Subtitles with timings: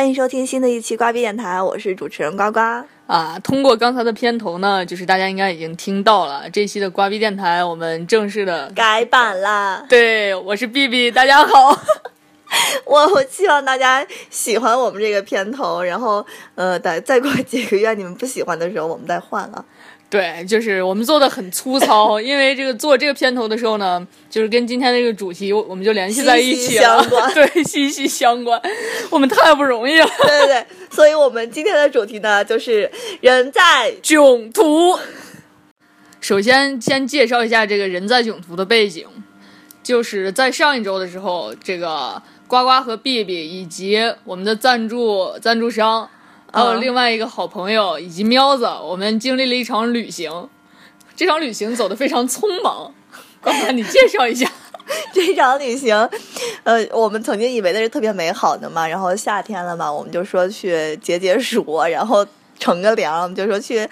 [0.00, 2.58] 欢迎收听新的一期瓜逼电台，我是主持人呱呱。
[3.06, 9.84] 啊，通过刚才的片头呢，就是大家应该已经听到了，这期的瓜逼电台我们正式的，改版啦！
[9.90, 11.78] 对我是 B B，大家好。
[12.86, 19.62] 我 我希望大家喜欢我们这个片头，然后呃，等再过几个月你们不喜欢的时候，我们再换了。
[20.10, 28.60] 对，就是我们做的很粗糙，因为这个做这个片头的时候呢，就是跟今天这个主题我们就联系在一起了，息息相关 对，息息相关，
[29.08, 30.06] 我们太不容易了。
[30.22, 34.98] 对对对，所以我们今天的主题呢，就是人在 囧途。
[36.20, 39.06] 首先，先介绍一下这个人在囧途的背景，
[39.82, 46.10] 就是在上一周的时候，这个呱呱和 B B 以及我们的赞助赞助商，
[46.52, 50.48] 还有嗯另外一个好朋友以及喵子，我们经历了一场旅行。
[51.16, 52.92] 这场旅行走得非常匆忙，
[53.42, 54.50] 麻烦，你介绍一下。
[55.12, 55.94] 这场旅行，
[56.64, 62.26] 呃，我们曾经以为的是特别美好的嘛，然后夏天了嘛，我们就说去解解暑，然后
[62.60, 63.88] 乘个凉，我们就说去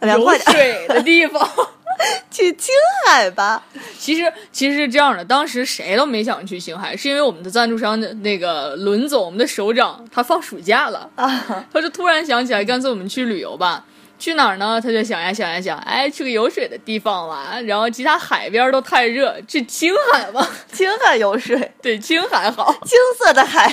[0.00, 1.46] 凉有快点水的地方。
[2.30, 2.74] 去青
[3.06, 3.62] 海吧。
[3.98, 11.28] 其实其实是这样的，当时谁都没想去青海，是因为我们的赞助商的那个伦总，我们的首长，他放暑假了，啊，
[11.70, 13.84] 他就突然想起来，干脆我们去旅游吧。
[14.18, 14.80] 去哪儿呢？
[14.80, 17.60] 他就想呀想呀想，哎，去个有水的地方吧。
[17.66, 20.48] 然后其他海边都太热，去青海吧。
[20.72, 22.72] 青海有水，对，青海好。
[22.84, 23.72] 青色的海。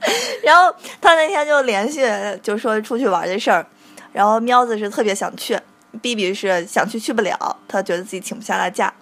[0.42, 2.02] 然后他那天就联系
[2.42, 3.66] 就说出去玩这事儿，
[4.12, 5.58] 然后喵子是特别想去
[6.02, 8.92] ，B B 是想去去不了，他觉得自己请不下来假。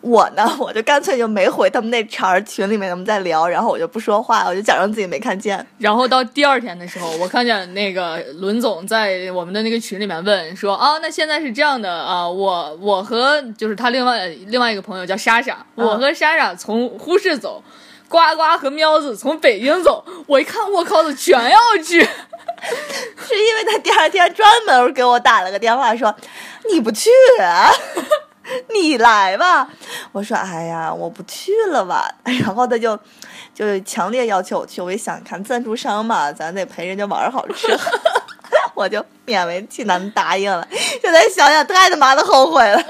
[0.00, 5.66] 我呢， 我就干脆就没回他们那茬儿群里面，他们在聊，然后我就不说话，我就假装自己没看见。
[5.78, 17.60] 然后到第二天的时候，我看见那个伦总在我们的那个群里面问说啊，那现在是这样的啊，我我和就是他另外另外一个朋友叫莎莎，我和莎莎从呼市走，
[18.08, 20.04] 呱呱和喵子从北京走。
[20.26, 22.00] 我一看，我靠，这全要去。
[22.00, 26.14] 是因为他第二天专门给我打了个电话说
[26.70, 27.10] ：“你不去、
[27.40, 27.70] 啊，
[28.72, 29.68] 你来吧。”
[30.12, 32.08] 我说：“哎呀，我不去了吧。
[32.40, 32.98] ”然后他就
[33.54, 34.80] 就强烈要求我去。
[34.80, 37.76] 我一想，看赞助商嘛，咱得陪人家玩好吃，
[38.74, 40.66] 我就勉为其难答应了。
[41.02, 42.82] 现在想想，太他妈的后悔了。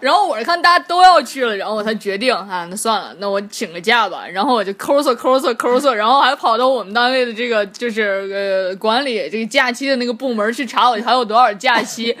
[0.00, 4.26] 然后我是看大家都要去了，然后我才决定啊，那算了，那我请个假吧。
[4.26, 12.16] 然后我就抠搜抠搜抠搜，然后还跑到我们单位的这个就是呃管理这个假期的那个部门去查我还有多少假期，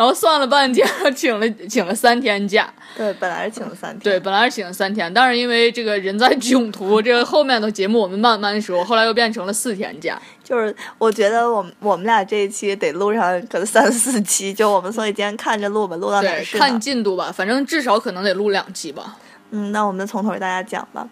[0.00, 2.72] 然后算了半天， 请了请了三天假。
[2.96, 4.00] 对，本来是请了三天。
[4.00, 10.18] 对，本来是请了三天，但是因为这个人在囧途，这个后面的节目我们慢慢说，后来又变成了四天假。
[10.42, 19.18] 就是我觉得我们我们俩这一期得录上可能三四期，就我们所以今天看着录吧，录到哪是看进度吧，反正至少可能得录两期吧。
[19.50, 21.06] 嗯，那我们从头给大家讲吧。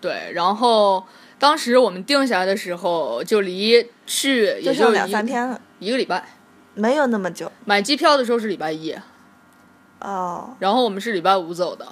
[0.00, 1.04] 对，然后
[1.38, 6.24] 当时我们定下来的时候，就离去也就两三天了，一个礼拜。
[6.74, 8.94] 没有那么久买机票的时候是礼拜一，
[10.00, 10.54] 哦。
[10.58, 11.86] 然后我们是礼拜五走的。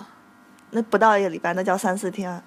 [0.70, 2.42] 那不到一个礼拜，那叫三四天。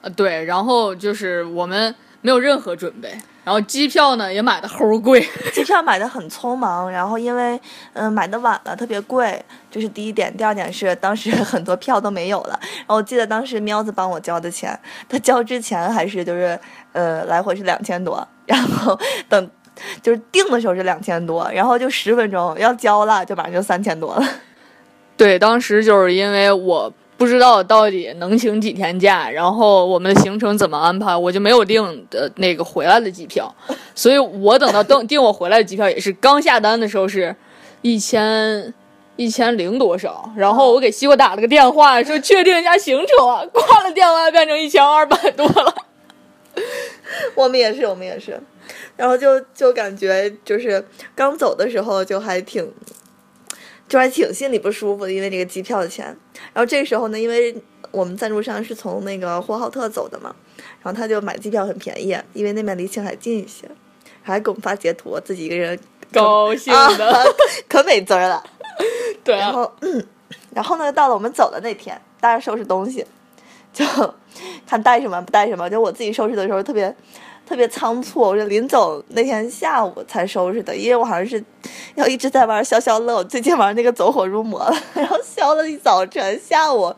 [0.00, 3.10] 呃，对，然后就是我们没有任何准备，
[3.44, 5.20] 然后机票呢也买的齁贵。
[5.52, 7.56] 机票买的很匆忙，然后因为
[7.92, 10.34] 嗯、呃买的晚了，特别贵，这是第一点。
[10.36, 12.58] 第二点是当时很多票都没有了。
[12.62, 14.78] 然后我记得当时喵子帮我交的钱，
[15.08, 16.58] 他交之前还是就是
[16.92, 19.50] 呃来回是两千多，然后等
[20.02, 24.22] 就是定的时候是两千多，然后就十分钟要交了，就马上就三千多了。
[25.16, 33.54] 对，当时就是因为我不知道到底能请几天假，然后我们的行程怎么安排，我就没有订的那个回来的机票，
[33.94, 37.34] 所以我等到订 订我回来的机票也是刚下单的时候是
[37.82, 38.72] 一千。
[39.20, 40.30] 一千零多少？
[40.36, 43.42] 然后我给西瓜打了个电话，说确定一下行程啊。
[43.52, 45.74] 挂了电话变成一千二百多了。
[47.34, 48.40] 我们也是，我们也是，
[48.98, 50.84] 然后就就感觉就是
[51.14, 52.70] 刚走的时候就还挺，
[53.88, 56.06] 就还挺心里不舒服的，因为这个机票的钱。
[56.52, 57.56] 然后这时候呢，因为
[57.92, 60.34] 我们赞助商是从那个呼和浩特走的嘛，
[60.82, 63.70] 然后他就买机票很便宜，因为那边离青海近一些，
[64.22, 65.78] 还给我们发截图，自己一个人
[66.12, 67.24] 高兴啊的，，
[67.68, 68.42] 可美滋儿了。
[69.22, 70.06] 对啊，然后，嗯，
[70.54, 73.06] 然后呢，到了我们走的那天，大家收拾东西，
[73.72, 73.84] 就
[74.66, 75.68] 看带什么不带什么。
[75.68, 76.94] 就我自己收拾的时候特别
[77.48, 81.42] 特别仓促，我就临走那天下午才收拾的，因为我好像是
[81.94, 86.94] 要一直在玩消消乐，我最近玩那个走火入魔了， 然后消了一早晨，下午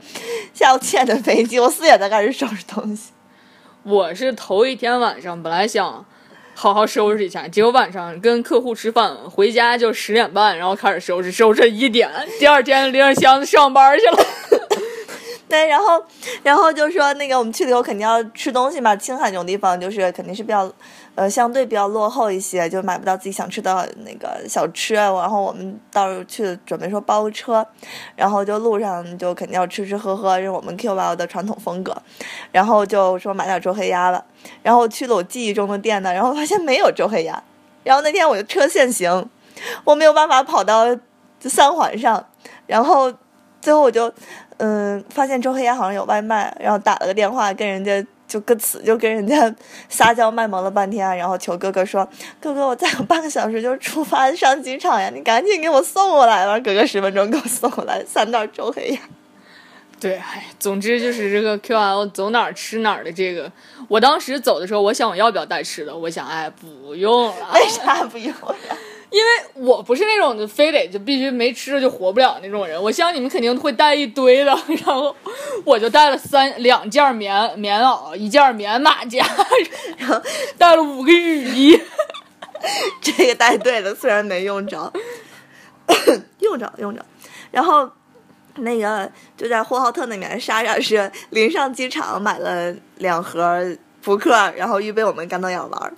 [0.53, 3.13] 下午七点的飞机，我四点才开始收拾东西。
[3.85, 6.05] 我是头一天晚上本来想
[6.55, 7.47] 好好收拾一下。
[7.47, 12.11] 结果晚上跟客户吃饭，回家就十点半，然后开始收拾，收拾一点，
[12.41, 14.27] 第二天拎着箱子上班去了。
[15.51, 16.01] 对，然后，
[16.45, 20.71] 然后就说那个我们去了以后肯定要吃东西嘛，青海这种地方就是肯定是比较，
[21.17, 24.95] 呃，相对比较落后一些，就买不到自己想吃的那个小吃。
[24.95, 27.67] 然后我们到时候去准备说包车，
[28.15, 32.01] 然后就路上就肯定要吃吃喝喝，这是我们 Q 八的传统风格。
[32.53, 34.25] 然后就说买点周黑鸭了，
[34.63, 37.43] 然后去了我记忆中的店呢，然后发现没有周黑鸭。
[37.83, 39.29] 然后那天我就车限行，
[39.83, 40.87] 我没有办法跑到
[41.41, 42.25] 三环上，
[42.69, 43.13] 然后
[43.61, 44.13] 最后我就。
[44.61, 49.53] 嗯，发现周黑鸭好像有外卖，然后打了个电话跟人家就歌词，就跟人家
[49.89, 52.07] 撒娇卖萌了半天，然后求哥哥说
[52.39, 59.01] ：“哥哥，我再有半个小时就出发上机场呀，你赶紧给我送过来吧。”哥哥十分钟给我送过来三袋周黑鸭。
[59.99, 63.51] 对，哎，总之就是这个 QL 走哪儿吃哪儿的这个，
[63.89, 68.77] 我当时走的时候，我想我要不要带吃的，我想哎不用了， 为啥不用呀？
[69.11, 75.15] 因为我不是那种就非得就必须没吃的就活不了那种人， 我相信你们肯定会带一堆的，然后
[75.65, 79.27] 我就带了三两件棉棉袄，一件棉马甲，
[79.99, 80.23] 然后
[80.57, 81.81] 带了五个雨衣，
[83.01, 84.93] 这个带对了，虽然没用着，
[86.39, 87.05] 用着用着，
[87.51, 87.91] 然后
[88.57, 93.61] 那个就在呼和浩特那边，莎莎是临上机场买了两盒
[94.03, 95.93] 扑克，然后预备我们干瞪眼玩，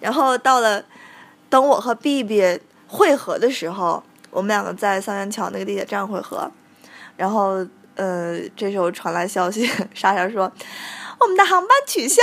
[0.00, 0.84] 然后到了。
[1.52, 2.58] 等我和 B B
[2.88, 6.50] 汇合的时候，我们两个在三元桥那个地铁站汇合，
[7.14, 7.62] 然后
[7.94, 10.50] 呃，这时候传来消息，莎莎说
[11.20, 12.22] 我们的航班取消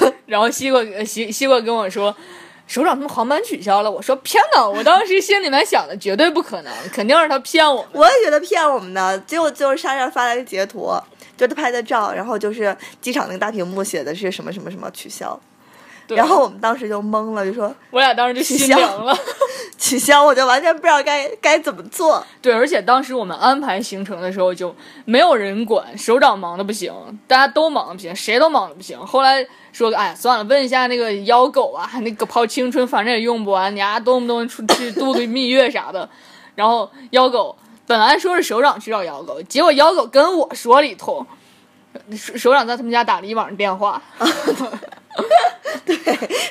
[0.00, 0.14] 了。
[0.24, 2.16] 然后西瓜西西瓜跟我说，
[2.66, 3.90] 首长他们航班取消了。
[3.90, 7.86] 我说骗呢，我当时心里面想的绝对不可能，肯定是他骗我。
[7.92, 10.90] 我也觉得骗我们的，结果就是莎莎发来个截图，
[11.36, 15.38] 就他拍的照，然后就是机场那个大屏幕写的是什么什么什么取消。
[16.08, 19.16] 然后我们当时就懵了，就说我俩当时就心凉了，
[19.78, 22.24] 取消，我就完全不知道该该怎么做。
[22.42, 24.74] 对，而且当时我们安排行程的时候就
[25.04, 26.92] 没有人管，首长忙的不行，
[27.26, 28.98] 大家都忙的不行，谁都忙的不行。
[29.06, 36.08] 后来说，哎，算了，问一下那个妖狗啊，那个泡青春反正也用不完，你丫动不动出去度个蜜月啥的。
[36.54, 37.56] 然后妖狗
[37.86, 41.26] 本来说是首长去找妖狗，结果妖狗跟我说了一通，
[42.16, 44.00] 首首长在他们家打了一晚上电话。
[45.86, 45.96] 对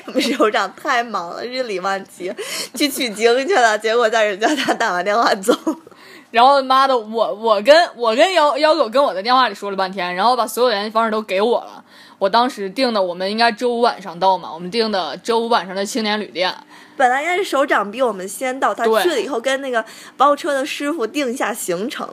[0.06, 2.32] 我们首长太忙了，日理万机，
[2.74, 5.52] 去取经去了，结果在人家家打完电话走。
[6.30, 11.84] 然后妈的，我我跟我跟幺幺狗跟我在电话里说了半天，然后把所有联系方式都给我了。
[12.18, 16.52] 我当时订的，我们应该周五晚上到嘛，我们订的周五晚上的青年旅店。
[16.96, 19.84] 本来应该是首长比我们先到，他去了以后跟那个
[20.16, 22.08] 包车的师傅定一下行程。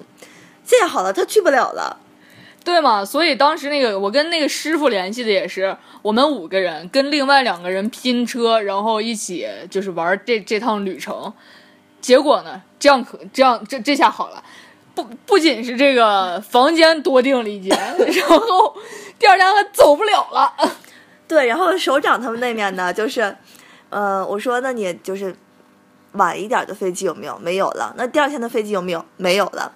[0.63, 1.97] 现在好了，他去不了了。
[2.63, 3.03] 对嘛？
[3.03, 11.33] 所以当时那个我跟那个师傅联系的也是我们五个人跟另外两个人拼车，然后一起就是玩这这趟旅程。
[11.99, 14.43] 结果呢，这样可这样这这下好了，
[14.95, 18.75] 不不仅是这个房间多订了一间， 然后
[19.19, 20.53] 第二天还走不了了。
[21.27, 23.35] 对，然后首长他们那面呢，就是，
[23.89, 25.35] 呃，我说那你就是
[26.13, 27.37] 晚一点的飞机有没有？
[27.37, 27.93] 没有了。
[27.97, 29.05] 那第二天的飞机有没有？
[29.17, 29.71] 没有了。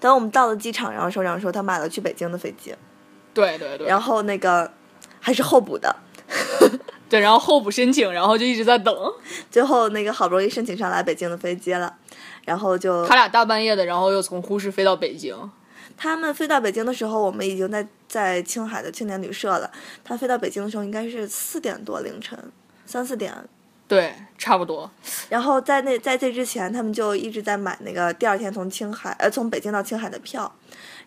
[0.00, 2.74] 等我们到了机场，然后首长说他买了去北京的飞机，
[3.32, 4.72] 对对对，然后那个
[5.20, 5.94] 还是候补的，
[7.08, 8.94] 对，然后候补申请，然后就一直在等，
[9.50, 11.94] 最后那个好不容易申请上来北京的飞机了，
[12.46, 15.36] 然后就他俩大半夜的，然后又从呼市飞到北京。
[15.96, 19.70] 他们飞到北京的时候，我们已经在在青海的青年旅社了。
[20.02, 22.38] 他飞到北京的时候应该是四点多凌晨，
[22.86, 23.34] 三四点。
[23.90, 24.88] 对，差不多。
[25.28, 30.54] 然后在那在这之前，他们就一直在买那个第二天从青海呃从北京到青海的票，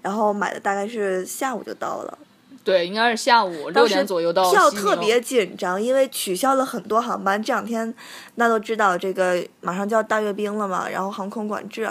[0.02, 2.18] 然后买的大概是下午就到了。
[2.62, 4.52] 对，应该是下午六点左右到。
[4.52, 7.42] 票特别紧张，因为取消了很多航班。
[7.42, 7.94] 这两天
[8.36, 11.90] 那都知道这个马上就要大阅兵了嘛，然后航空管制，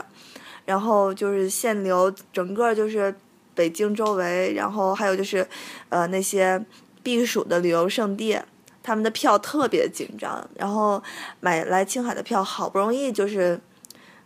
[0.66, 3.14] 然后就是限流，整个就是
[3.54, 5.48] 北京周围，然后还有就是
[5.88, 6.62] 呃那些
[7.02, 8.38] 避暑的旅游胜地。
[8.82, 11.02] 他们的票特别紧张，然后
[11.40, 13.60] 买来青海的票好不容易就是，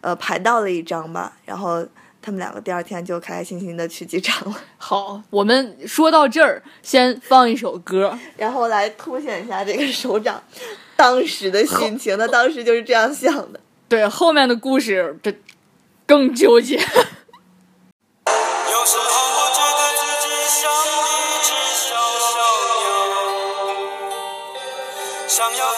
[0.00, 1.86] 呃，排到了一张吧，然后
[2.22, 4.58] 他们两个第二天就开开心心的去机场了。
[4.78, 10.42] 好，我们说到这儿，先放一首歌， 然后来凸显一下这个首长
[10.96, 12.16] 当时的心情。
[12.18, 13.60] 他当时就是这样想的。
[13.88, 15.32] 对，后面的故事这
[16.06, 16.80] 更纠结。
[25.36, 25.75] 想要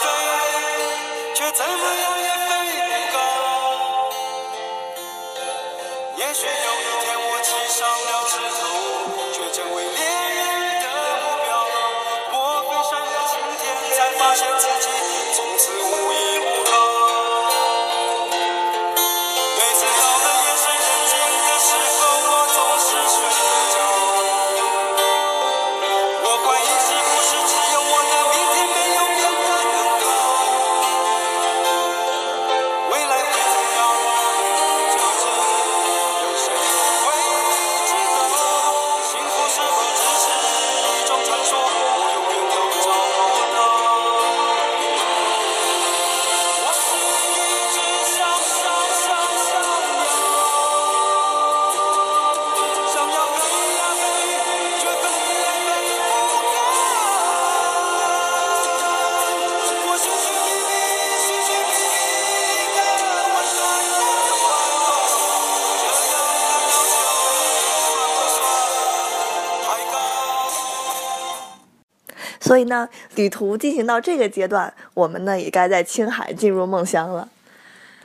[72.59, 77.29] 所以呢，旅途进行到这个阶段，我们呢也该在青海进入梦乡了。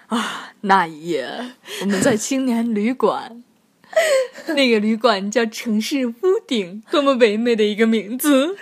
[0.10, 1.28] 啊那一夜，
[1.82, 3.44] 我们在青年旅馆，
[4.50, 6.14] 那个旅馆叫城市屋
[6.46, 8.56] 顶，多么唯美的一个名字！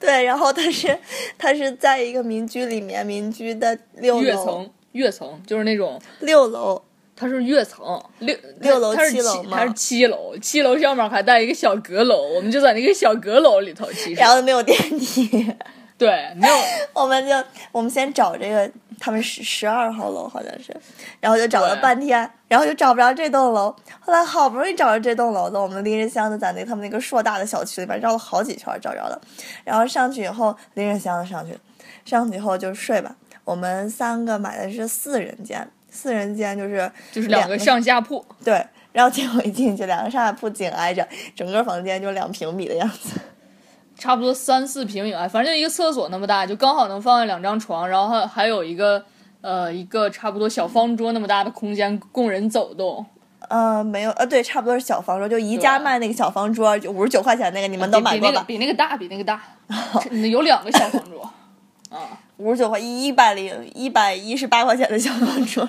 [0.00, 0.98] 对，然后它是
[1.36, 6.82] 它是在一个民居里面，民居的六楼，跃层，跃层就是那种，六楼，
[7.16, 15.50] 它是跃层，六六楼它是七楼吗它是七楼，七楼上面还带一个小阁楼，我们就在那个小阁楼里头，其实然后没有电梯，
[15.96, 16.54] 对，没有，
[16.92, 17.34] 我们就
[17.72, 18.70] 我们先找这个，
[19.00, 20.76] 他们十十二号楼好像是，
[21.18, 29.18] 然后就找了半天，然后就找不着这栋楼，后来好不容易找着这栋楼了，我们拎着箱子在那他们那个硕大的小区里边绕了好几圈找着了，
[29.64, 31.56] 然后上去以后拎着箱子上去，
[32.04, 38.62] 上去以后就睡吧，我们三个买的是四人间，四人间就是就是两个上下铺，对，
[38.92, 43.18] 然后结果一进去，两个上下铺紧挨着，整个房间就两平米的样子。
[43.98, 49.02] 差不多三四平米啊，反正就一个厕所那么大，就刚好能放下两张床，然后还还有一个
[49.40, 53.06] 呃一个差不多小方桌那么大的空间供人走动。
[53.48, 58.44] 呃，没有，呃，对，差不多是小方桌，就宜家卖那个小方桌，就五十九块钱那个，你们都比比那个买过吧？
[58.46, 59.40] 比那个大，比那个大，
[60.30, 61.22] 有两个小方桌。
[61.88, 65.68] 啊，五十九块，一百零一百一十八块钱的小方桌。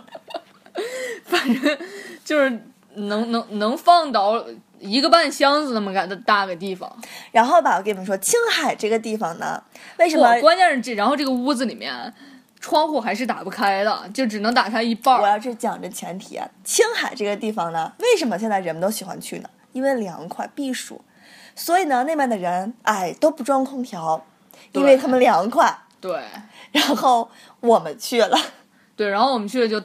[2.23, 2.49] 就是
[2.95, 4.43] 能能能放倒
[4.79, 6.91] 一个半箱子那么个大个地方。
[7.31, 9.63] 然后吧，我跟你们说，青海这个地方呢，
[9.97, 12.13] 为什么，关键是这，然后这个屋子里面
[12.59, 15.21] 窗户还是打不开的，就只能打开一半儿。
[15.21, 19.49] 我要是讲这前提啊，青海这个地方呢，为什么现在人们都喜欢去呢？
[19.71, 21.01] 因为凉快避暑，
[21.55, 24.25] 所以呢，那边的人哎都不装空调，
[24.73, 25.79] 因为他们凉快。
[25.99, 26.21] 对
[26.71, 28.37] 然后我们去了，
[28.95, 29.81] 对，然后我们去了就。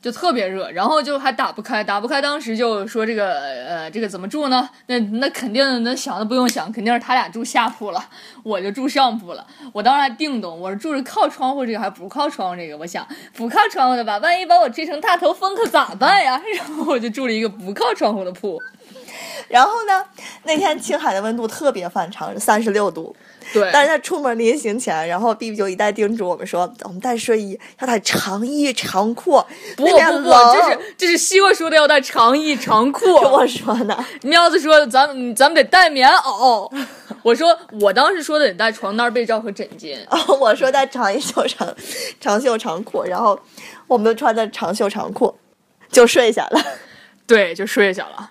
[0.00, 2.22] 就特别热，然后就还打不开，打不开。
[2.22, 3.32] 当时就说这个，
[3.66, 4.70] 呃，这个怎么住呢？
[4.86, 8.00] 那那肯定，那想都不用想，肯定是他俩住下铺了，
[8.44, 9.44] 我就住上铺了。
[9.72, 12.78] 我当时还定动，我是住着靠窗户这个，还不靠窗户这个。
[12.78, 16.40] 我想不靠窗户的吧，万一把我吹成大头风可咋办呀？
[16.56, 18.62] 然后我就住了一个不靠窗户的铺。
[19.48, 20.04] 然后呢，
[20.44, 23.14] 那天青海的温度特别反常，三十六度。
[23.50, 29.42] 对，但是他出门临行前，然后 B B 就一再叮嘱我们说，我们带睡衣要带长衣长裤，
[29.74, 30.54] 不不不，冷。
[30.54, 33.06] 这是这是西瓜说的要带长衣长裤。
[33.32, 36.70] 我说呢，喵子说咱们咱们得带棉袄。
[37.24, 39.96] 我说我当时说的得带床单、被罩和枕巾。
[40.38, 41.74] 我说带长衣袖长
[42.20, 43.38] 长袖长裤，然后
[43.86, 45.34] 我们就穿的长袖长裤
[45.90, 46.62] 就睡下了，
[47.26, 48.30] 对，就睡下了。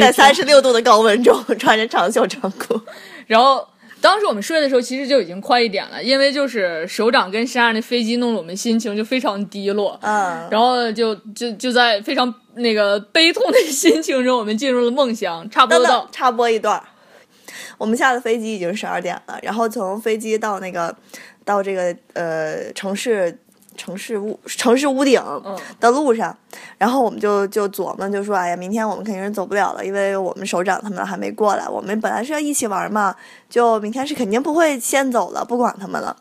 [0.00, 2.80] 在三十六度的高温中穿着长袖长裤。
[3.26, 3.66] 然后
[4.00, 9.98] 当时我们睡的时候，其实就已经快一点了，因为就是首长跟山上的飞机弄得我们心情就非常低落。
[10.02, 16.84] 嗯，然后就就就在非常那个悲痛的心情中，我们进入了梦乡，差不多到，插播一段儿，
[17.76, 20.94] 我们下的飞机已经十二点了，然后从飞机到那个
[21.44, 23.36] 到这个呃城市
[23.78, 26.36] 城市屋城市屋顶嗯的路上，
[26.76, 33.14] 然后我们就就琢磨，就说哎呀，明天我们肯定是走不了了，因为我们首长他们还没过来，我们本来是要一起玩嘛，
[33.48, 36.14] 就明天是肯定不会先走了，不管他们了。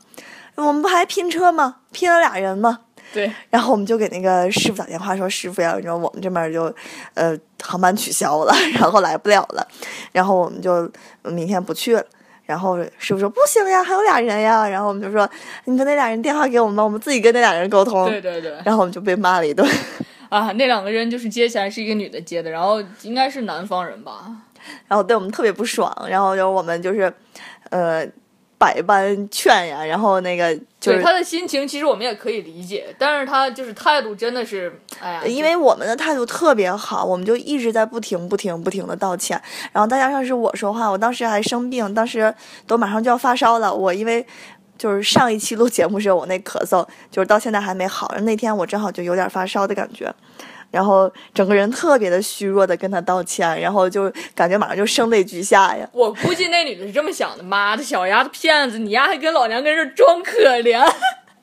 [0.55, 1.77] 我们不还拼车吗？
[1.91, 2.79] 拼了俩人吗？
[3.13, 6.73] 对，然后我们就给那个师傅打电话说：“师傅呀，你知道我们这边就，
[7.13, 9.65] 呃，航班取消了， 然后来不了了，
[10.11, 10.91] 然后我们就
[11.23, 12.03] 明天不去了。”
[12.47, 15.29] 然后师傅说：“不行呀，还有俩人呀。”然后我们就说
[15.65, 18.09] ：“你把那俩人电话给我们吧，我们自己跟那俩人沟通。
[18.09, 18.53] 对对对。
[18.63, 19.69] 然后我们就被骂了一顿。
[20.29, 24.25] 啊，那两个人就是接起来是一个女的接的，然后应该是南方人吧？
[24.87, 27.13] 然后对我们特别不爽，然后就我们就是，
[27.69, 28.05] 呃，
[28.57, 30.57] 百般劝呀，然后那个
[30.87, 39.41] 就是对他的心情，其实我们也可以理解，但是他就是态度真的是，哎呀，因为我们的态度特别好，我们就一直在不停、不停、不停的道歉。
[39.71, 42.33] 然后再加上是我说话，我当时还生病，当时
[42.65, 43.73] 都马上就要发烧了。
[43.73, 44.25] 我因为
[44.77, 48.13] 就是上一期录节目时候，我那咳嗽就是到现在还没好。
[48.21, 50.13] 那天我正好就有点发烧的感觉，
[50.69, 55.87] 然后整个人特别的虚弱的跟他道歉，然后就感觉马上就声泪俱下呀。
[55.93, 60.79] 我估计那女的是这么想的：妈的，小丫头骗子，你丫还跟老娘跟这装可怜，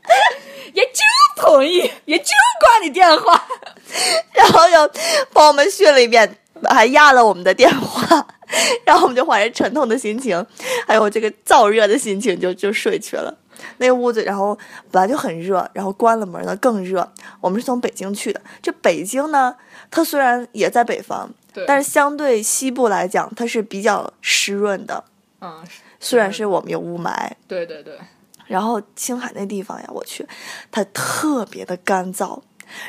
[0.74, 2.24] 也就同意，也就
[2.60, 3.44] 挂你电话。
[4.34, 4.90] 然后又
[5.32, 6.36] 帮我们训了一遍，
[6.68, 8.26] 还压了我们的电话，
[8.84, 10.44] 然后我们就怀着沉痛的心情，
[10.86, 13.34] 还有这个燥热的心情就就睡去了。
[13.78, 14.58] 那个屋子，然后
[14.90, 17.08] 本来就很热，然后关了门呢更热。
[17.40, 19.54] 我们是从北京去的，这北京呢，
[19.90, 21.28] 它虽然也在北方，
[21.66, 25.04] 但是相对西部来讲，它是比较湿润的。
[25.40, 25.62] 嗯，
[26.00, 27.98] 虽然是我们有雾霾，对对对，
[28.46, 30.26] 然后青海那地方呀，我去，
[30.70, 32.40] 它特别的干燥，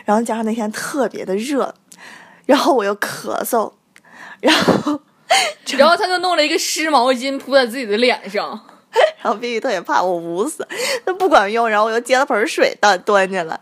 [0.06, 1.74] 然后加上那天特别的热，
[2.46, 3.74] 然后我又咳嗽，
[4.40, 5.02] 然后
[5.78, 8.68] 然后他就弄了一个湿毛巾铺在自己的脸上。
[9.22, 10.68] 然后 B B 特别怕我捂死，
[11.06, 13.60] 那不管用，然后我又接了盆水端端进来，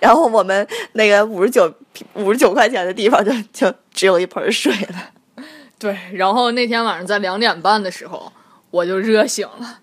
[0.00, 1.72] 然后我们那个五十九
[2.14, 5.42] 五十九块钱的地方就就只有一盆水了。
[5.78, 8.32] 对，然后那天晚上在两点半的时候，
[8.70, 9.78] 我就热醒了，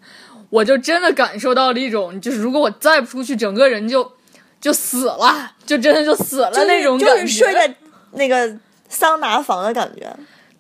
[0.50, 4.12] 我就真的感受到了一种，就是如果我再不出去，整个人就
[4.60, 7.28] 就死了，就真的就死了就是那种就感觉。
[7.28, 7.74] 是睡在
[8.14, 8.58] 那个
[8.90, 10.12] 桑拿房的感觉。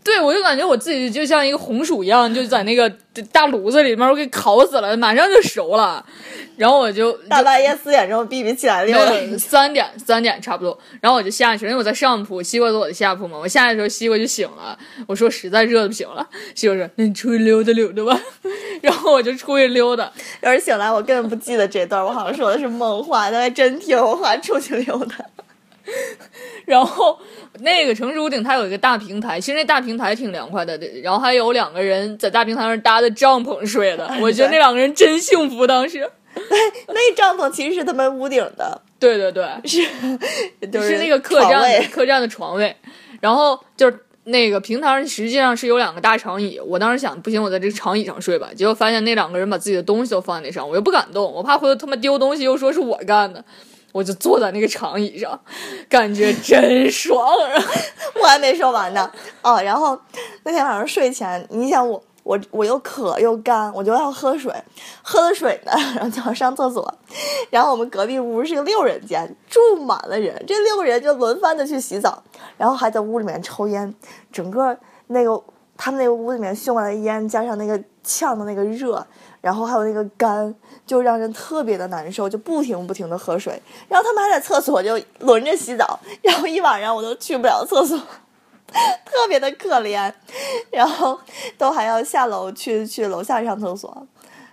[0.04, 2.90] 对，我就感觉我自己就像一个红薯一样，就在那个
[3.32, 6.06] 大炉子里面，我给烤死了，马上就熟了。
[6.56, 13.38] 然后我就大半夜四点钟，B B 起来溜没有达，三点三点差不多，然后我就下去，因为我在上铺，西瓜坐我的下铺嘛。
[13.38, 18.22] 我下去的时候，西瓜就醒了，我说实在热的不行了，西瓜说那你出去溜达溜达吧，
[18.84, 20.12] 然后我就出去溜达。
[20.42, 25.16] 要是醒来，我根本不记得这段，我好像说的是梦话，他还真听我话出去溜达。
[26.66, 27.20] 然后
[27.60, 35.68] 那个城市屋顶它有一个大平台，其实那大平台挺凉快的，然后还有两个人在大平台上搭的帐篷睡的， 我觉得那两个人真幸福。
[35.68, 36.00] 当时，
[36.88, 39.82] 那帐篷其实是他们屋顶的，对对对，是
[40.72, 42.76] 就是那个客栈客栈的床位，
[43.20, 53.44] 然后就是那个平台上实际上是有两个大长椅，我当时想不行，我在这个长椅上睡吧，结果发现那两个人把自己的东西都放在那上，我又不敢动，我怕回头他妈丢东西又说是我干的。
[53.94, 55.40] 我就坐在那个长椅上，
[55.88, 57.26] 感觉真爽。
[58.20, 59.10] 我还没说完呢。
[59.42, 59.98] 哦，然后
[60.44, 64.52] 那天晚上睡前，你想我我我又渴又干，我就要喝水，
[65.02, 66.94] 喝了水呢，然后就要上厕所。
[67.52, 72.24] 然后我们隔壁屋是个六人间，住满了人，这六个人就轮番的去洗澡，
[72.58, 73.94] 然后还在屋里面抽烟，
[74.32, 74.76] 整个
[75.08, 75.40] 那个
[75.78, 79.06] 他们那个屋里面熏完的烟，加上那个呛的那个热，
[79.42, 83.62] 然后还有那个干，就让人特别的难受，就不停不停的喝水。
[83.88, 88.00] 然后他们还在厕所就轮着洗澡，然后一晚上我都去不了厕所。
[89.06, 90.12] 特别的可怜，
[90.72, 91.20] 然后
[91.60, 94.08] 都还要下楼去去楼下上厕所，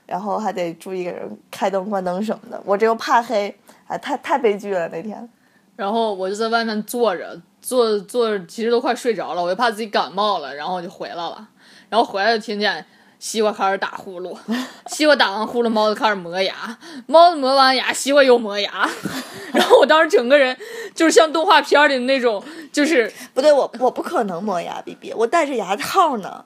[0.05, 2.61] 然后还得注意给人开灯关灯什么的。
[2.67, 5.27] 我这又怕黑，哎，太太悲剧了那天。
[5.75, 11.49] 然后我就在外面坐着，坐坐，其实都快睡着了，我就怕自己感冒了，然后我就回来了。
[11.89, 12.85] 然后回来就听见
[13.21, 14.37] 西瓜开始打呼噜，
[14.89, 18.89] 西瓜打完呼噜，猫子开始磨牙，猫子磨完牙，西瓜又磨牙。
[19.53, 20.57] 然后我当时整个人
[20.95, 26.45] 就是像动画片里的那种，就是不对，我我不可能磨牙，B B，我戴着牙套呢。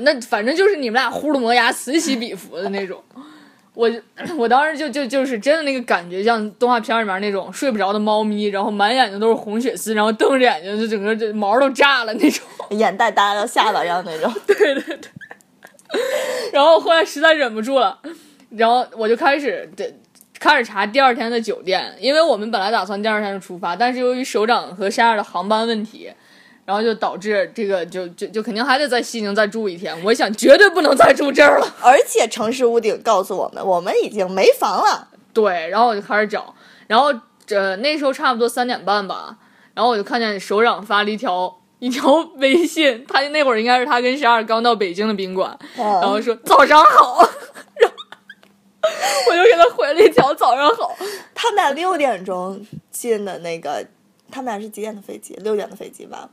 [0.00, 3.02] 那反正就是你们俩呼噜磨牙此起彼伏的那种。
[3.74, 3.88] 我
[4.36, 12.44] 我当时就就就是真的那个感觉，像动画片里面那种睡不着的猫咪，然后满眼睛都是红血丝，然后瞪着眼睛，就整个这毛都炸了那种。
[12.70, 14.30] 眼袋耷到下巴上那种。
[14.46, 15.10] 对 对对。
[16.52, 17.98] 然后后来实在忍不住了，
[18.50, 19.94] 然后我就开始对
[20.38, 26.12] 开始查第二天的酒店，因为我们本来打算第二天就出发，但是由于首长和沙尔的航班问题，
[26.64, 29.96] 然后就导致这个就就就肯定还得在西宁再住一天。
[30.04, 31.66] 我想绝对不能再住这儿了。
[31.82, 35.08] 而且城市屋顶告诉我们，我们已经没房了。
[35.32, 36.54] 对，然后我就开始找，
[36.86, 37.12] 然后
[37.46, 39.36] 这那时候差不多三点半吧，
[39.74, 47.20] 然后我就看见首长发了一条一条微信，他那会儿应该是他跟十二刚到北京的宾馆，然后说早上好，
[47.80, 47.96] 然后
[49.30, 50.96] 我就给他回了一条早上好，
[51.34, 53.86] 他们俩六点钟进的那个，
[54.30, 55.34] 他们俩是几点的飞机？
[55.36, 56.28] 六点的飞机吧，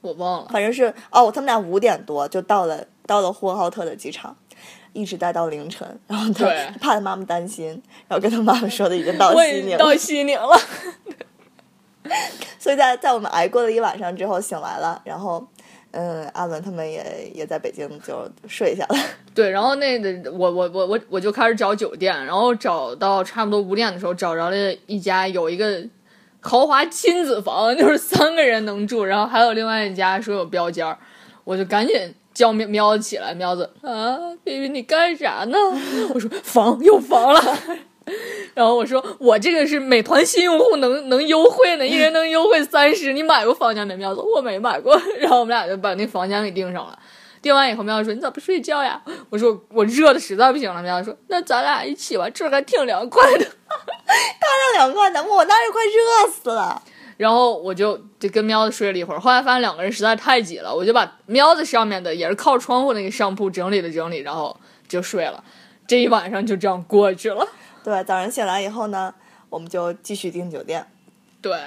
[0.00, 4.36] 我忘了，反正是哦，他们俩五点多就到了到了呼和浩特的机场。
[4.94, 6.46] 一直待到凌晨，然后他
[6.80, 7.68] 怕他妈妈担心，
[8.08, 10.58] 然后跟他妈妈说的已经到西宁了，到西宁了。
[12.58, 15.46] 所以在在我们挨过了一晚上之后醒来了，然后
[15.90, 18.96] 嗯，阿文他们也也在北京就睡下了。
[19.34, 25.82] 对，然后那个我我我我我就开始找酒店，然后找到差不多五点的时候，找着了一家有一个
[26.40, 30.98] 豪华亲子房，就是三个人能住，然后还有另外一家说有标间儿，
[31.44, 35.56] 我就赶紧叫喵喵起来，喵子啊，baby 你干啥呢？
[36.12, 37.58] 我说房又房了。
[38.54, 43.12] 然后我说我这个是美团新用户能能优惠呢，一人能优惠三十。
[43.12, 43.96] 你买过房间没？
[43.96, 45.00] 喵子我没买过。
[45.18, 46.98] 然后我们俩就把那房间给订上了。
[47.40, 49.00] 订完以后，喵子说你咋不睡觉呀？
[49.30, 50.82] 我说我热的实在不行了。
[50.82, 53.44] 喵子说那咱俩一起吧，这儿还挺凉快的。
[53.44, 56.82] 当然凉快的，我那是快热死了。
[57.16, 64.56] 然后我就就跟喵子睡了一会儿，后来发现两个人实在太挤了，我就把喵子上面的也是靠窗户那个上铺整理了整理，然后
[64.88, 65.42] 就睡了。
[65.86, 67.46] 这一晚上就这样过去了。
[67.88, 69.14] 对，早上醒来以后呢，
[69.48, 70.86] 我们就继续订酒店，
[71.40, 71.58] 对，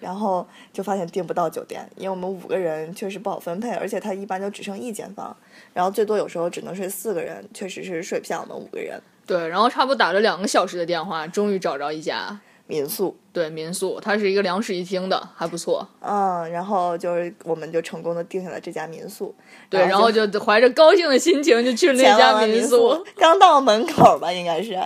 [0.00, 5.36] 然后就发现订不到酒店，因为我们五个人确实不好分配，而且他一般就只剩一间房，
[5.74, 8.98] 然后最多有时候只能睡四个人，确实是睡不下我们五个人。
[9.26, 15.86] 对，然后差不多打了两个小时的电话，终于找着一家民宿，对民宿，它是一个两室一厅的，还不错。
[16.00, 19.34] 嗯，然后就是我们就成功的订下了这家民宿，
[19.68, 24.78] 对，然后就怀着高兴的心情就去了那家民宿， 刚到门口吧，应该是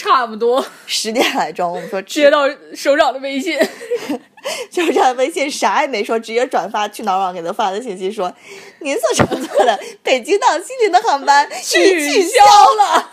[0.00, 3.58] 差不多十点来钟，我们说接到首长的微信，
[4.70, 8.32] 就是这微信啥也没说，直接转发去哪儿网给他发的信息说，
[8.78, 13.10] 您所乘坐的北京到西宁的航班已取取消消了。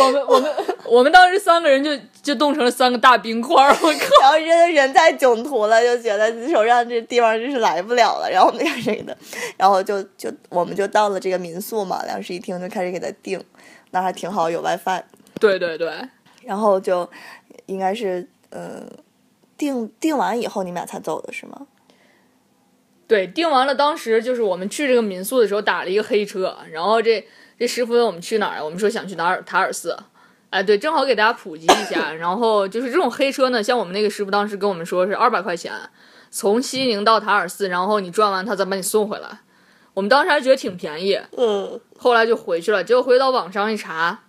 [0.00, 4.20] 我们我们我们当时三个人就就冻成了三个大冰块儿，我靠！
[4.22, 9.14] 然后人人在囧途了，就觉得手上这地方真是来不了了，然后我们就开始给他，
[9.56, 13.42] 然后就就我们就到了这个民宿嘛，两室一厅就开始给他订，
[13.90, 15.02] 那还挺好，有 WiFi，
[15.40, 15.92] 对对对，
[16.44, 17.08] 然后就
[17.66, 18.86] 应该是呃
[19.56, 21.66] 订订完以后你们俩才走的是吗？
[23.06, 27.26] 对，订完了，当时就是我们去这个民宿的时候打了一个黑车，然后这
[27.58, 29.98] 这师傅问我们去哪儿，我们说想去塔尔塔尔寺，
[30.50, 35.72] 哎，对，正好给大家普及一下，然后就是这种黑车呢，像我们那个师傅当时跟我们说是二百块钱，
[36.30, 39.40] 从西宁到塔尔寺，然后你转完他再把你送回来，
[39.92, 44.20] 我们当时还觉得挺便宜，嗯，后来就回去了，结果回到网上一查，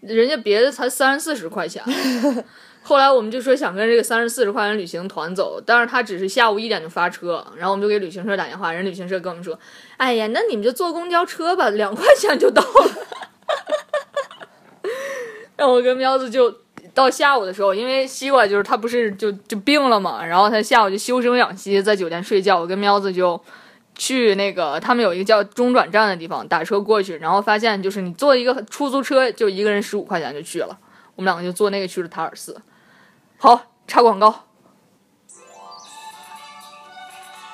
[0.00, 1.84] 人家别的才三四十块钱。
[2.82, 9.56] 后来我们就说想跟这个三十四十块钱旅行团走，但是他只是下午一点就发车，然后我们就给旅行社打电话，人旅行社跟我们说，
[9.98, 12.90] 哎呀，那你们就坐公交车吧，两块钱就到了。
[15.56, 16.52] 然后我跟喵子就
[16.94, 23.38] 到下午的时候，因为西瓜就是他不是就就病了嘛，然后他下午就休生养息，在酒店睡觉，我跟喵子就。
[24.00, 30.78] 去那个他们有一个叫中转站的地方打车过去，然后发现就是你坐一个出租车就一个人十五块钱就去了，
[31.16, 32.62] 我们两个就坐那个去了塔尔寺。
[33.36, 34.46] 好，插广告。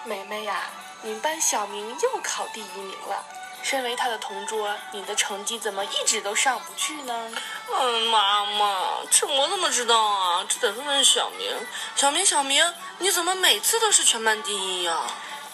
[0.05, 0.71] 梅梅呀，
[1.03, 3.25] 你们班小明又考第一名了。
[3.65, 7.29] 身为他的同桌，你的成绩怎么一直都上不去呢？
[7.77, 10.47] 嗯，妈妈，这我怎么知道啊？
[10.49, 11.51] 这得问问小明。
[11.97, 12.63] 小明，小明，
[13.01, 14.97] 你怎么每次都是全班第一呀、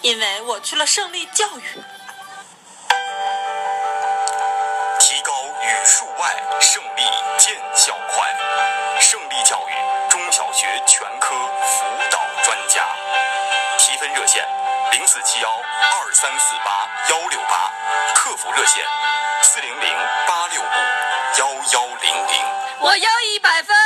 [0.02, 1.62] 因为我去了胜利教育。
[4.98, 7.02] 提高语数外，胜利
[7.38, 8.28] 见效快。
[9.00, 9.72] 胜利教育
[10.10, 12.84] 中小学全科辅导专家，
[13.78, 14.44] 提分热线
[14.90, 17.70] 零四七幺二三四八幺六八，
[18.14, 18.84] 客服热线
[19.42, 20.66] 四零零八六五
[21.38, 22.44] 幺幺零零。
[22.80, 23.81] 我要一百分。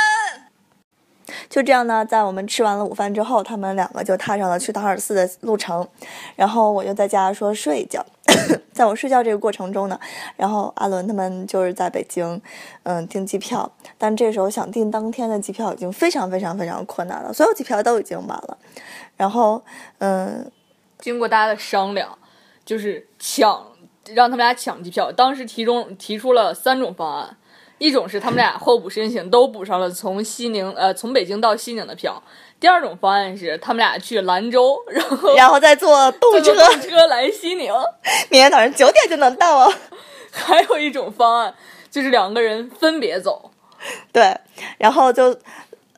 [1.57, 5.87] 就这样呢，在我们吃完了午饭之后，他们两个就踏上了去塔尔寺的路程，
[6.35, 8.05] 然后我就在家说睡一觉。
[8.71, 9.99] 在我睡觉这个过程中呢，
[10.35, 12.39] 然后阿伦他们就是在北京，
[12.83, 18.55] 嗯，订机票，但这时候想订当天的机票已经非常非常非常困难了，所有机票都已经满了。
[19.15, 19.59] 然后，
[19.97, 20.51] 嗯，
[20.99, 22.15] 经过大家的商量，
[22.63, 23.65] 就是抢
[24.13, 25.11] 让他们俩抢机票。
[25.11, 27.35] 当时提中提出了三种方案，
[27.77, 32.13] 一种是他们俩候补申请都补上了从西宁呃从北京到西宁的票；
[32.59, 37.71] 第二种方案是他们俩去兰州，然后然后再坐动车坐，动车来西宁；
[38.29, 39.73] 明天早上九点就能到哦。
[40.31, 41.53] 还有一种方案
[41.89, 43.51] 就是两个人分别走。
[44.11, 44.35] 对，
[44.77, 45.35] 然后就，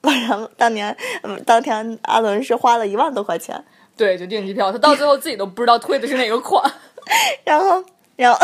[0.02, 3.64] 晚上当年，嗯，当天阿伦是花了一万多块钱，
[3.98, 6.64] 对，就订机票，他到最后自己都不知道退的是哪个款。
[7.44, 7.84] 然后，
[8.16, 8.40] 然后，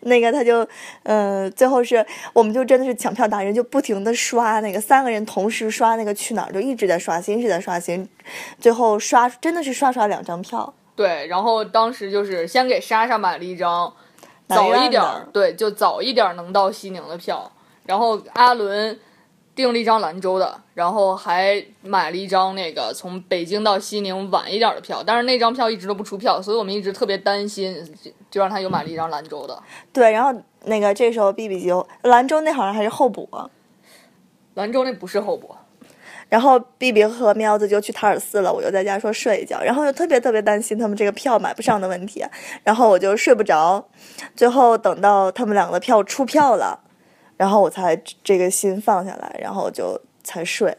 [0.00, 0.66] 那个他就，
[1.04, 8.08] 嗯、最后是，我们就真的是抢票达人，就不停的刷那个三个人同时刷那个去哪儿，就一直在刷新，一直在刷新，
[8.58, 13.92] 最后刷真的是刷刷两张票，对，然后当时就是先给莎莎买了一张
[14.48, 17.50] 早一点儿，对，就早一点能到西宁的票，
[17.84, 18.98] 然后阿伦
[19.58, 29.60] 订了一张兰州的，然后还买了一张那个从北京到西宁晚一点的票，但是那张票一直都不出票，所以我们一直特别担心，就就让他又买了一张兰州的。
[29.92, 30.32] 对，然后
[30.66, 33.50] 那个这时候 B B 就兰州那好像还是候补啊，
[34.54, 35.56] 兰州那不是候补，
[36.28, 42.24] 然后 B B 和喵子就去塔尔寺了，我就在家说睡一觉，然后又特别特别担心他们这个票买不上的问题，
[42.62, 43.88] 然后我就睡不着，
[44.36, 46.78] 最后等到他们两个的票出票了，
[47.38, 50.76] 然后我才这个心放下来，然后就才睡，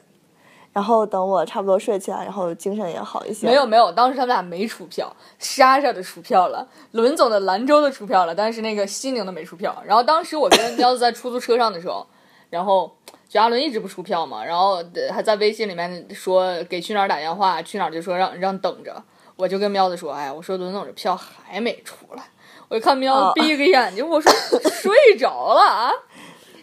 [0.73, 3.47] 然后等我差不多睡起来，然后精神也好一些。
[3.47, 9.81] 没有没有，当时他们俩没出票，莎莎的出票了，伦总的兰州的出票了，但是那个西宁的没出票。
[9.85, 12.05] 然后当时我跟彪子在出租车上的时候，
[12.51, 12.93] 然后
[13.27, 19.01] 就阿伦一直不出票嘛，然后呃还在微信里面说给去哪儿打电话，去哪儿就说让让等着。
[19.37, 22.23] 我就跟彪子说，哎，我说伦总这票还没出来，
[22.67, 24.29] 我就看喵哦子闭个眼睛，我说
[24.69, 25.89] 睡着了啊，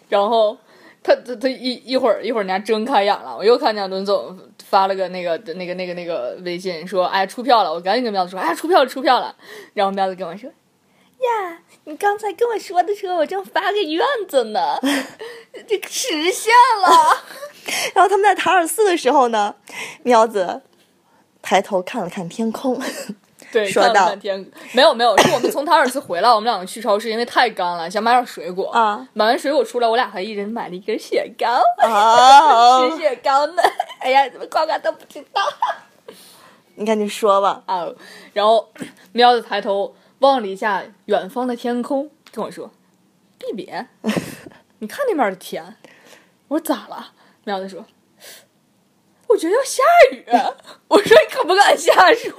[0.08, 0.56] 然后。
[1.02, 9.32] 他他他一一会儿一会儿人家睁开眼了，我又看见伦总发了个那个那个那个那个微信说，哎出票了，我赶紧跟喵子说，哎出票了出票了，
[9.74, 14.80] 然后喵子跟我说，呀，你刚才跟我说的时候，我正发个院子呢，
[15.68, 17.22] 这个实现了，
[17.94, 19.54] 然后他们在塔尔寺的时候呢，
[20.02, 20.62] 喵子
[21.40, 22.82] 抬头看了看天空，
[23.56, 33.62] 对，说到半天没有没有，是我们从塔尔寺回来，我们两个去超市，因为太干了，想买点水果啊，买完水果出来，我俩还一人买了一根雪糕， 哦吃，雪糕呢，
[34.00, 35.42] 哎呀，怎么呱呱都不知道。
[36.74, 37.62] 你赶紧说吧。
[37.64, 37.88] 啊，
[38.34, 38.68] 然后
[39.12, 42.70] 喵子抬头望了一下远方的天空，跟我说
[43.40, 43.72] ：“碧比，
[44.80, 45.74] 你看那边的天。”
[46.48, 47.12] 我说：“咋了？”
[47.44, 47.86] 喵子说
[49.28, 50.24] ：“我觉得要下雨。
[50.88, 52.32] ”我说：“你可不敢瞎说。”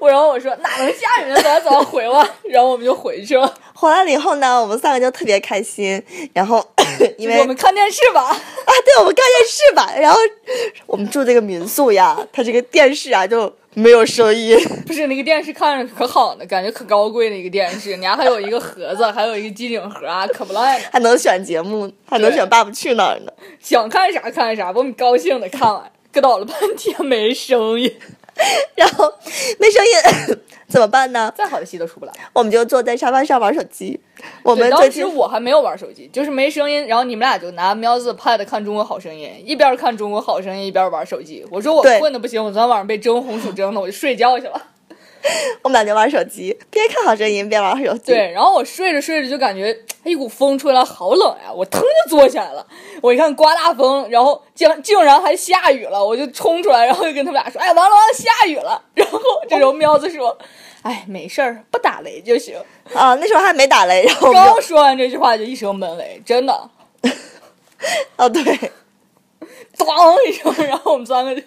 [0.00, 1.42] 我然后我说：“哪能下雨呢？
[1.42, 3.52] 走啊走啊，回吧。”然后我们就回去了。
[3.74, 6.00] 回来了以后呢，我们三个就特别开心，
[6.32, 6.64] 然后
[7.18, 8.22] 因为我们看电视吧。
[8.30, 9.92] 啊，对，我们看电视吧。
[10.00, 10.18] 然后
[10.86, 14.56] 我们住这个民宿呀，它这个电视啊就没有声音。
[14.86, 20.84] 不是那个电视看着可好呢，感觉可高贵的一个电视，你还还有一个盒子，还有一个机顶盒啊，可不赖呢。
[20.92, 23.32] 还能选节目，还能选《爸爸去哪儿》呢。
[23.60, 27.92] 想看啥看啥，把我们高兴的看完，搁倒了半天没声音，
[28.76, 29.12] 然后
[29.58, 31.32] 没声音 怎么办呢？
[31.36, 32.12] 再好的戏都出不来。
[32.32, 34.00] 我们就坐在沙发上玩手机。
[34.42, 41.44] 我们，当时我还没有玩手机，就是没声音，然后你们俩就拿喵子 Pad 看《中国好声音》，一边看《中国好声音》一边玩手机。
[41.50, 44.60] 我说我困的不行，我昨天晚上被蒸红薯蒸的，我就睡觉去了。
[45.62, 48.12] 我们俩就玩手机，边看好声音边玩手机。
[48.12, 49.72] 对，然后我睡着睡着就感觉
[50.04, 51.52] 哎一股风吹来，好冷呀！
[51.52, 52.66] 我腾就坐起来了。
[53.00, 58.82] 我一看刮大风，然后竟竟然还下雨了，我就冲出来，然后就跟他们俩说：“哎，完了完了，下雨了。
[58.94, 60.36] ”然后这时候喵子说
[60.82, 62.56] ：“哎，没事儿，不打雷就行。
[62.92, 66.70] 啊，那时候还没打雷，然后”刚说完这句话就一声闷雷，真的。
[68.16, 68.42] 哦对，
[69.76, 71.42] 咣一声，然后我们三个就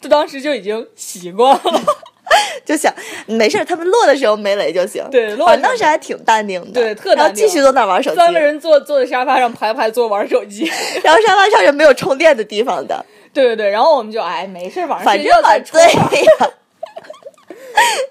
[0.00, 1.82] 就当时就已经习惯了。
[2.64, 2.92] 就想
[3.26, 5.04] 没事儿，他们落的时候没雷就行。
[5.10, 6.80] 对落反正当时还挺淡定的。
[6.80, 8.16] 对特淡定然后继续坐那儿玩手机。
[8.16, 10.70] 三个人坐坐在沙发上排排坐玩手机。
[11.02, 15.82] 然后沙发上是没有充电的地方的，对对对，然后我们就哎没事，晚上反正吧对。
[15.92, 16.50] 呀。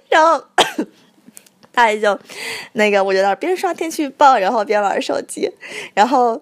[0.10, 0.44] 然后
[1.74, 2.18] 大爷就
[2.74, 5.52] 那个，我就在那边刷天气预报，然后边玩手机，
[5.94, 6.42] 然后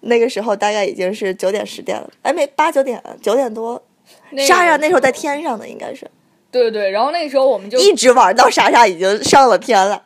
[0.00, 3.82] 那个时候大概已经是九点十点了，哎没八九点九点多。
[4.30, 6.08] 那个莎莎那时候在天上的，应该是
[6.50, 10.02] 对对对，然后那个时候我们就一直玩到莎莎已经上了天了，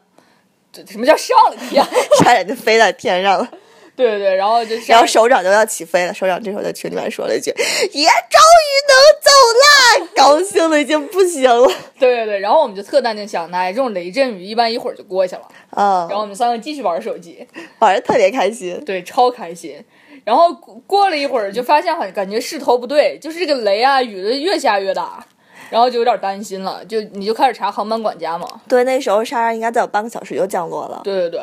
[0.88, 1.84] 什么叫上了天？
[2.18, 3.48] 差点就飞在天上了。
[3.96, 7.50] 对对对，然后就然后首长就要起飞了，首长这时候在群里面说了一句
[7.92, 11.68] ：“爷终于能走了！”高兴的已经不行了。
[11.98, 15.42] 对对对，然后我们就特淡定想，哎，这种雷阵雨一般一会儿就过去了。
[15.70, 17.46] 啊、然后我们三个继续玩手机，
[17.80, 18.82] 玩的特别开心。
[18.86, 19.84] 对，超开心。
[20.24, 25.22] 然后过过了一会儿，就发现好像感觉势头不对，就是这个雷啊雨的越下越大，
[25.70, 28.46] 然后就有点担心了，就你就开始查航班管家嘛。
[28.68, 31.42] 对，那时候莎莎应该再有半个小时就降落了，对对对，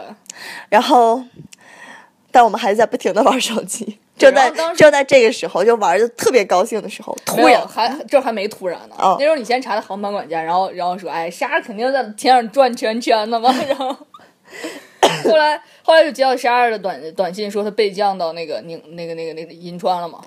[0.69, 1.23] 然后，
[2.31, 3.97] 但我们还在不停的玩手机。
[4.17, 8.95] 就在就在这个时候，就玩的特别高兴的时候，突然还这还没突然呢。
[8.97, 13.53] 哦那时候你先查的航班管家，然后然后说，哎，莎莎肯定在天上转圈圈呢嘛。
[13.69, 13.95] 然后
[15.23, 20.19] 后来后来就接到莎莎的短短信说她被降到那个宁那个那个那个银川了嘛。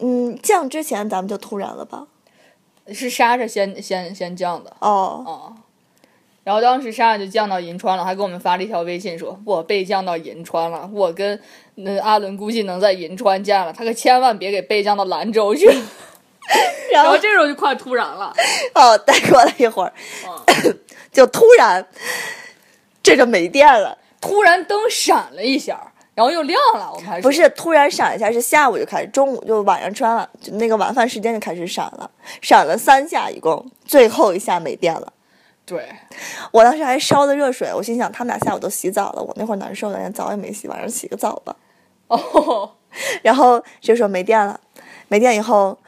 [0.00, 2.08] 嗯降之前咱们就突然了吧？
[2.92, 5.56] 是莎莎先先先降的哦，哦。
[6.42, 11.40] 然后当时莎莎就降到银川了，还给我们发了一条微信说：“我被降到银川了，我跟
[11.76, 15.66] 那阿伦估计能在银川见了，他可千万别给被降到兰州去。
[16.92, 18.34] ”然后然后这时候就快突然了，
[18.74, 19.92] 哦，再过了一会儿，
[20.46, 20.78] 嗯
[21.10, 21.88] 就突然
[23.02, 23.96] 这就没电了。
[24.20, 26.90] 突然灯闪了一下，然后又亮了。
[26.92, 35.12] 我们还说不是突然闪一下，是下午就开始，中午就晚上吃完晚就那个晚饭时间就开始闪了，闪了三下一共，最后一下没电了。
[35.66, 35.88] 对，
[36.52, 41.56] 我当时还烧的热水，我心想他们俩下午都洗澡了，我那会儿难受的，连澡也没洗，晚上洗个澡吧。
[42.08, 42.70] 哦，
[43.22, 44.60] 然后这时候没电了，
[45.08, 45.78] 没电以后，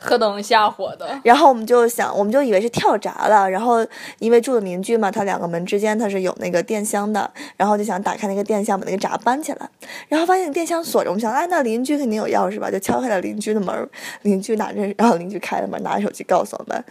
[0.00, 1.06] 呵噔下火的。
[1.22, 3.48] 然后我们就想，我们就以为是跳闸了。
[3.48, 3.86] 然后
[4.18, 9.68] 因为住的邻居嘛，他两个门之间他是有那个电箱的，然后就想打开那个电箱，把那个闸搬起来。
[10.08, 12.70] 然后发现电箱锁着，我们想，哎，那邻居肯定有钥匙吧？
[12.70, 13.88] 就敲开了邻居的门，
[14.22, 16.82] 邻居拿着，然后邻居开了门，拿着手机告诉我们，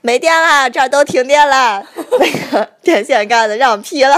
[0.00, 1.86] 没电了，这儿都停电了，
[2.18, 4.16] 那个电线杆子让劈了。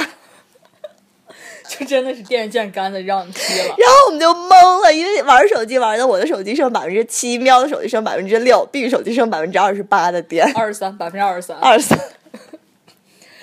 [1.71, 3.67] 就真的是电线杆子让踢了。
[3.79, 11.99] 然后我们就懵了，因为玩手机玩的，我的手机剩百分之七，喵的手机剩百分之六，B 手机剩百分之二十八的电，二十三，百分之二十三，二十三。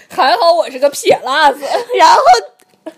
[0.09, 1.59] 还好我是个撇辣子。
[1.97, 2.21] 然后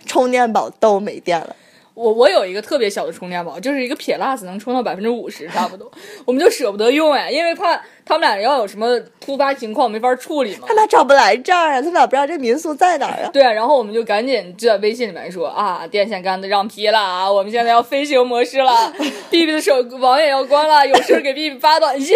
[0.08, 1.56] 充电宝都没电了。
[2.00, 5.92] 我我有一个特别小的充电宝，就是一个撇辣子，能充到百分之五十差不多，
[6.24, 10.74] 我们就舍不得用呀，因为怕他们俩要有什么突发情况没法处理嘛他。
[10.76, 13.30] 俩找不来这儿啊，他俩不知道这民宿在哪儿啊。
[13.34, 18.94] 对啊，然后我们就赶紧就在微信里面说啊，电线杆子让劈了啊，我们现在要飞行模式了
[19.30, 22.16] ，B B 的手网也要关了，有事儿给 B B 发短信。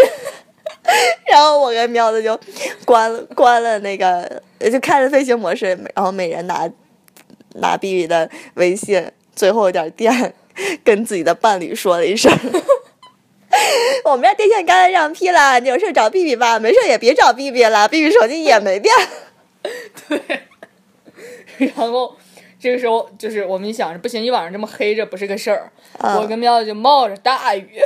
[1.27, 2.39] 然后我跟喵子就
[2.85, 4.41] 关了关了那个，
[4.71, 6.69] 就开着飞行模式，然后每人拿
[7.55, 10.33] 拿 B B 的微信，最后一点电，
[10.83, 12.31] 跟自己的伴侣说了一声。
[14.05, 18.93] 我们家电线杆子让劈了，你有事找 B B 吧，没事也别找 B B 了，B B 手机也没电。
[20.09, 20.41] 对
[21.57, 22.15] 然后
[22.59, 27.79] 这个时候就是我们一想着不行，一晚上这么黑着不是个事儿，啊我跟喵子就冒着大雨，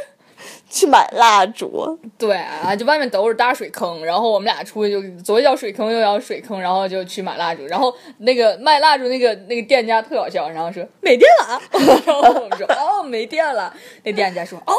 [0.69, 11.61] 去买蜡烛，对啊，就外面都是大水坑，然后我们俩出去就左脚水坑右脚水坑，然后就去买蜡烛，然后那个卖蜡烛那个那个店家特搞笑，然后说没电了，
[12.05, 14.73] 然后我们说哦没电了，那店家说哦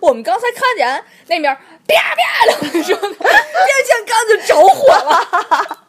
[0.00, 1.54] 我们刚才看见那边
[1.86, 3.10] 啪啪的，说 电
[3.84, 5.80] 线杆子着火了。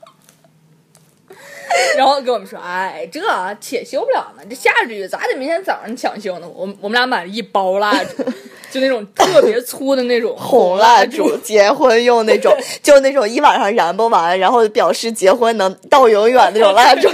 [1.97, 3.19] 然后跟我们说，哎，这
[3.59, 6.47] 且修不了呢，这下着雨，咋得明天早上抢修呢？
[6.47, 8.23] 我们我们俩买了一包蜡烛，
[8.71, 17.09] 就那种特别粗的那种 红蜡烛，结婚用那种， 就那种一晚上燃不完，然后表示结婚能到永远那种蜡烛，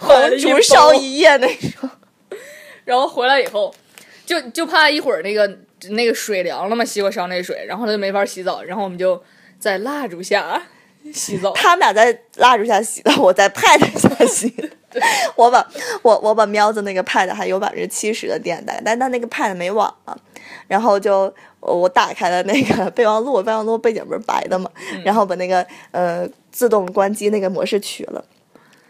[0.00, 1.88] 红烛烧一夜那种。
[2.84, 3.74] 然后回来以后，
[4.24, 5.58] 就就怕一会儿那个
[5.90, 9.22] 那个水凉了嘛，西瓜烧那水，然后他就没法洗澡，然后我们就
[9.58, 10.62] 在蜡烛下
[11.12, 11.52] 洗澡。
[11.52, 14.52] 他们俩在蜡烛下洗的，我在 pad 下洗。
[15.36, 15.66] 我把
[16.00, 20.18] 我我把喵子那个 pad 还有百分之七十的电带，但但那个 pad 没网了，
[20.68, 24.70] 然后就我打开了那个备忘录，备忘录背景不是白的嘛，
[25.04, 28.24] 然后把那个呃自动关机那个模式取了，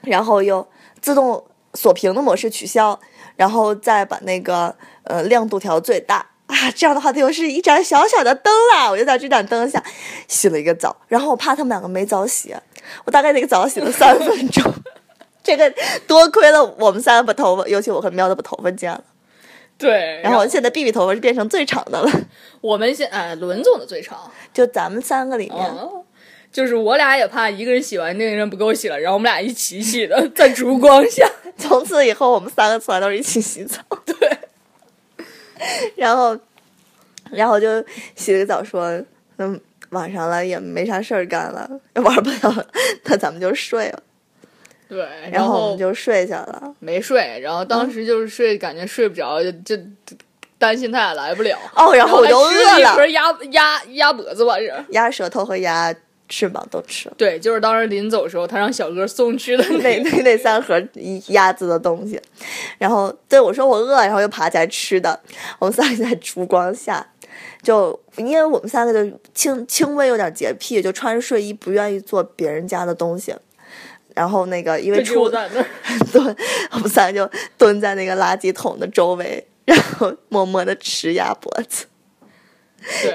[0.02, 0.64] 然后又
[1.00, 1.42] 自动
[1.74, 3.00] 锁屏的模式取消，
[3.35, 6.24] 然后再把那个呃亮度调最大。
[6.47, 8.91] 啊，这样的话，它就是一盏小小的灯啦。
[8.91, 9.83] 我就在这盏灯下
[10.29, 12.55] 洗了一个澡，然后我怕他们两个没澡洗，
[13.05, 14.73] 我大概那个澡洗了三分钟。
[15.43, 15.73] 这个
[16.09, 19.03] 多亏了我们三个把头发，尤其我和喵的把头发剪了，
[19.79, 22.11] 对，然后现在 B B 头发是变成最长的了。
[22.61, 24.19] 我们现哎伦总的最长，
[24.53, 26.03] 就咱们三个里面，嗯，
[26.51, 31.29] 就是我俩也怕一个人洗完，另一个人不给我洗了，然后我们俩一起洗的，在烛光下。
[31.57, 33.79] 从此以后我们三个出来都是一起洗澡。
[34.05, 34.39] 对，
[35.97, 36.38] 然后，
[37.31, 39.03] 然后就洗了个澡，说，
[39.38, 42.66] 嗯，晚上了也没啥事儿干了，玩不了了，
[43.05, 44.03] 那咱们就睡了。
[44.88, 46.75] 对，然然后后我们就睡下了。
[46.79, 49.77] 没睡，然后当时就是睡，感觉睡不着，就就
[50.59, 51.59] 担心他俩来不了。
[51.75, 54.73] 哦，然然后我就饿了，鸭鸭鸭脖子吧是。
[54.90, 55.92] 鸭舌头和鸭
[56.29, 57.15] 翅膀都吃了。
[57.17, 60.81] 对，就是当时临走的时候，他让小哥送去的那那那三盒
[61.29, 62.21] 鸭子的东西，
[62.79, 65.19] 然后对我说我饿，然后又爬起来吃的。
[65.59, 67.07] 我们三个在烛光下，
[67.62, 73.35] 就因为我们三个就轻轻微有点洁癖，就穿着睡衣不愿意做别人家的东西。
[74.15, 75.67] 然后那个因为出在那儿。
[76.13, 76.37] 蹲，
[76.73, 81.85] 我们三个就蹲在那个垃圾桶的周围，然后默默的吃鸭脖子，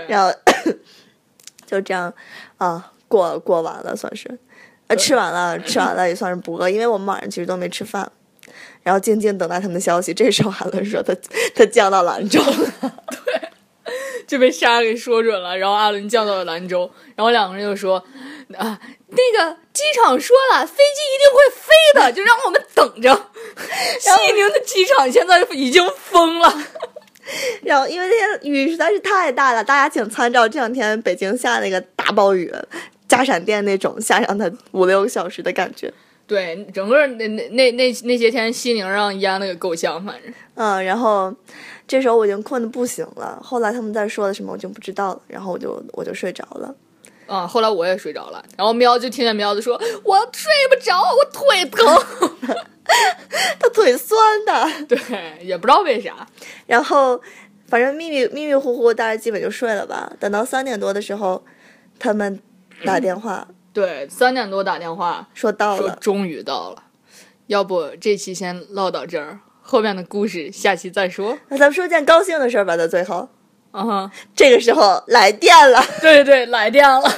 [0.08, 0.32] 然后
[1.66, 2.14] 就这样
[2.58, 4.40] 啊过过完了算是，
[4.88, 8.10] 呃吃完了吃完了也算是不饿，因为我们晚上其实都没吃饭，
[8.84, 10.14] 然后静静等待他们的消息。
[10.14, 11.14] 这时候韩伦说他
[11.54, 12.94] 他降到兰州了，
[13.26, 13.50] 对
[14.26, 17.98] 就被莎给说准了，然后阿伦降到了兰州，然后两个人就说
[18.58, 23.14] 啊，那个机场说了，飞机一定会飞的，就让我们等着。
[24.00, 26.54] 西宁的机场现在已经封了。
[27.64, 32.52] 然后因为那天雨实在是太大了，大家请参照这两天北京下那个大暴雨，
[33.12, 35.94] 加闪电那种，下上他五六个小时的感觉。
[36.26, 40.34] 对，整个那那那那那些天，西宁让淹的个够呛，反正。
[40.56, 41.34] 嗯，然后
[41.86, 43.38] 这时候我已经困的不行了。
[43.44, 46.74] 后来他们在说的什么我就不知道了，然后我就我就睡着了。
[47.28, 52.56] 啊，后来我也睡着了，然后喵就听见喵子说：“我睡不着，我腿疼。
[53.60, 54.98] 他腿酸的，对，
[55.44, 56.26] 也不知道为啥。
[56.66, 57.22] 然后
[57.68, 60.14] 反正迷迷迷迷糊糊，大家基本就睡了吧。
[60.18, 61.44] 等到三点多的时候，
[62.00, 62.40] 他们
[62.86, 66.84] 打电话对，三点多打电话说到了，说终于到了，
[67.48, 71.38] 要不这期先唠到这儿，后面的故事下期再说。
[71.50, 72.76] 那咱们说件高兴的事儿吧。
[72.76, 73.30] 在最后，
[73.72, 77.10] 嗯哼，这个时候来电了，对对，来电了。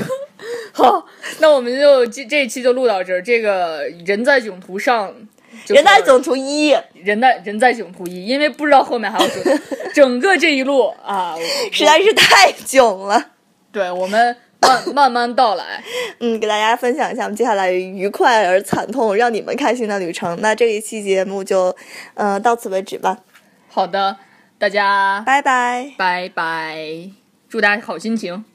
[0.74, 1.08] 好，
[1.40, 3.22] 那我们就这这一期就录到这儿。
[3.22, 5.12] 这个人在囧途上，
[5.68, 9.30] 人在囧途一，人在人在囧途一，因为不知道后面还有
[9.96, 11.36] 整个这一路啊，
[11.72, 13.32] 实在是太囧了。
[13.72, 15.84] 对我们慢慢慢到来。
[16.20, 20.40] 嗯，给大家分享一下我们接下来愉快而惨痛，让你们开心的旅程。
[20.42, 21.76] 那这一期节目就，
[22.14, 23.20] 呃，到此为止吧，
[23.70, 24.18] 好的，
[24.58, 25.92] 大家拜拜。
[25.98, 27.10] 拜拜，
[27.50, 28.46] 祝大家好心情。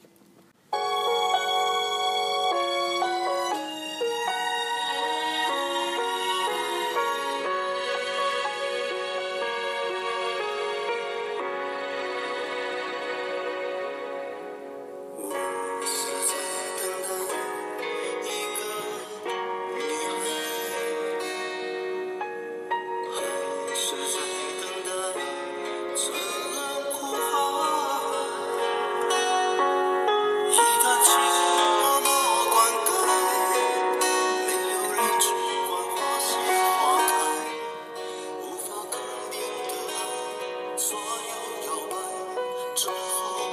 [42.80, 42.94] 只好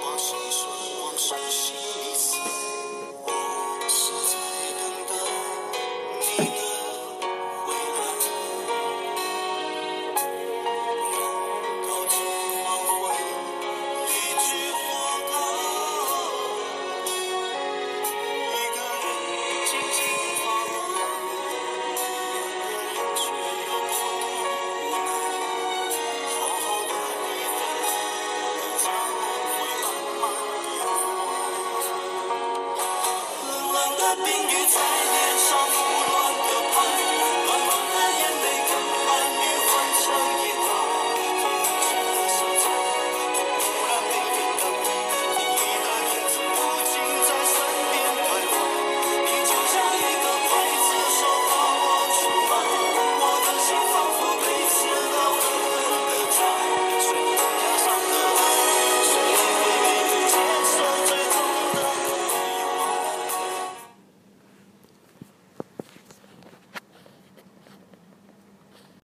[0.03, 0.69] 把心酸
[1.01, 1.35] 往深